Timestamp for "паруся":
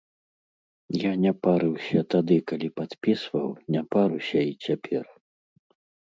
3.97-4.39